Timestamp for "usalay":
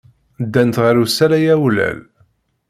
1.03-1.45